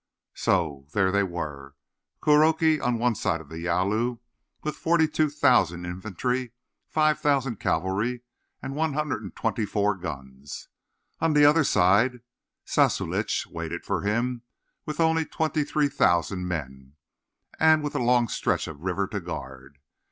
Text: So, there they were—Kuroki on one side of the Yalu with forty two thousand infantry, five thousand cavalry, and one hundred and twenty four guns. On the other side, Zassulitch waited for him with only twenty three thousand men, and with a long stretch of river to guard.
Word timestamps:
So, 0.33 0.87
there 0.93 1.11
they 1.11 1.21
were—Kuroki 1.21 2.81
on 2.81 2.97
one 2.97 3.13
side 3.13 3.39
of 3.39 3.49
the 3.49 3.59
Yalu 3.65 4.17
with 4.63 4.75
forty 4.75 5.07
two 5.07 5.29
thousand 5.29 5.85
infantry, 5.85 6.53
five 6.89 7.19
thousand 7.19 7.59
cavalry, 7.59 8.21
and 8.63 8.75
one 8.75 8.93
hundred 8.93 9.21
and 9.21 9.35
twenty 9.35 9.63
four 9.63 9.93
guns. 9.95 10.69
On 11.19 11.33
the 11.33 11.45
other 11.45 11.63
side, 11.63 12.21
Zassulitch 12.67 13.45
waited 13.45 13.85
for 13.85 14.01
him 14.01 14.41
with 14.87 14.99
only 14.99 15.23
twenty 15.23 15.63
three 15.63 15.87
thousand 15.87 16.47
men, 16.47 16.95
and 17.59 17.83
with 17.83 17.93
a 17.93 17.99
long 17.99 18.27
stretch 18.27 18.67
of 18.67 18.81
river 18.81 19.05
to 19.05 19.19
guard. 19.19 19.77